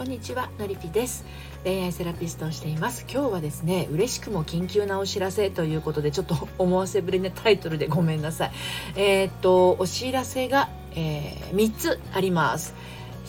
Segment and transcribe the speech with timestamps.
[0.00, 1.26] こんにちはのりぴです。
[1.62, 3.04] 恋愛セラピストをしています。
[3.06, 8.52] 今日はですね嬉しくも緊急なお知らせということでちょっと 思わせぶりなタイトルでごめんなさい。
[8.96, 12.72] えー、っとお知らせが、えー、3つあります。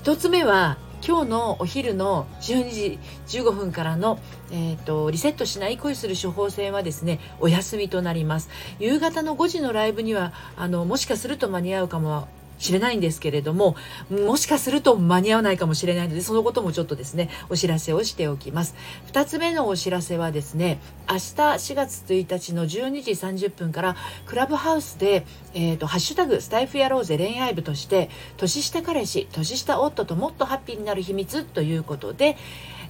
[0.06, 3.00] 1つ目は今日のお昼の12時
[3.40, 4.18] 15分からの、
[4.52, 8.50] えーと、リセットしない恋する処方箋はですねお休みとなります。
[8.80, 12.30] 夕方の5時のライブにはあのもしかすると間に合うかも
[12.62, 13.76] しれないんですけれども
[14.10, 18.76] もしかすると間に合わないかもしれないのでそのこともちょっとですねお知らせをしておきます。
[19.12, 20.80] 2つ目のお知らせはですね
[21.10, 32.38] 明日4月1日の12時30分からクラブハウスで、えーと、ハッシュタグスタイフやろうぜ恋愛部として年下彼氏年下夫ともっとハッピーになる秘密ということで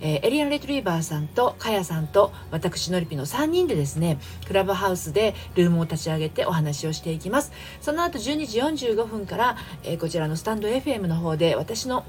[0.02, 7.52] えー、エリアン・レトリーバーさんとカヤさんと私のりぴの3人でですねクラブハウスでルームを立ち上げてお話をしていきます。
[7.82, 12.06] その後12時45分から、えー、こちらのスタンド FM の方で私の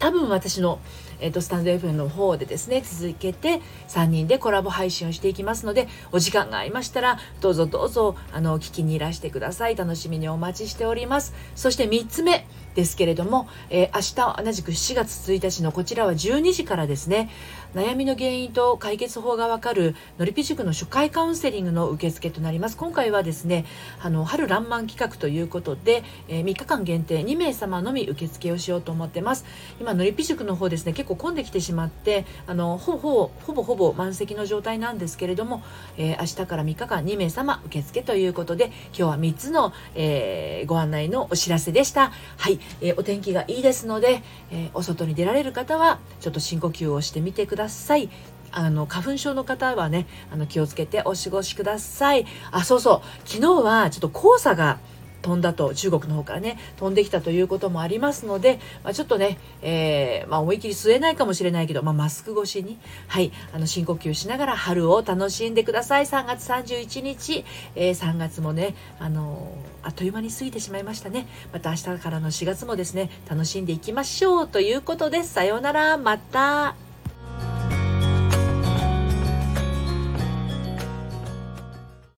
[0.00, 0.80] 多分私の、
[1.20, 9.76] えーと、スタンド FM の方でですね続けて3人でコラボ配信をしていきますのでお時間がありましたらどうぞどうぞあの聞きにいらしてください。
[9.76, 11.34] 楽しみにお待ちしております。
[11.54, 17.30] そして3つ目ですけれども、えー、明日同じく7月1日のこちらは12時からですね
[17.74, 22.76] 悩みの原因と解決法がわかるのりぴ塾の初回カウンセリングの受付となります。
[22.76, 23.64] 今回はですね
[24.00, 29.44] あの春らんまん企画ということで、えー、3日間限定2名様のみ受付をしようと思ってます。
[29.80, 35.62] 今のりぴ塾の方ですね結構混んできてしまってあのほぼほぼほぼ満席の状態なんですけれども、
[35.96, 42.12] えー、明日から3日間2名様受付ということで今日は3つの、えー、ご案内のお知らせでした。
[42.36, 42.59] はい。
[42.80, 48.08] え、お天気がいいですので、え、お外に出られる方はちょっと深呼吸をしてみてください。
[48.52, 52.26] あの花粉症の方はねあの気をつけてお過ごしください。
[52.50, 54.78] あそうそう昨日はちょっと黄砂が
[55.22, 66.06] 飛んだと中国の方からね飛んできたということもありますので、まあ、ちょっとね、えー、まあ、思い切り吸えないかもしれないけど、まあ、マスク越しに、はい、あの深呼吸しながら春を楽しんでください。
[66.06, 67.44] 3月31日、
[67.74, 71.26] えー、3月もね、あのー、あっという間に過ぎてしまいましたね。
[71.52, 74.48] また明日からの4月もですね楽しんでいきましょう。
[74.48, 75.96] ということですさようなら。
[75.96, 76.89] また。